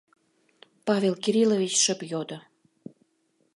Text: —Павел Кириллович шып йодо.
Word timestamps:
—Павел 0.85 1.15
Кириллович 1.23 1.73
шып 1.83 1.99
йодо. 2.11 2.37